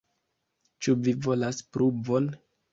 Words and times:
Ĉu 0.85 0.95
vi 1.09 1.15
volas 1.27 1.63
pruvon? 1.77 2.35